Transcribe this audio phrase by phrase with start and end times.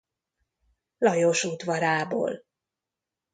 [0.99, 2.43] Lajos udvarából.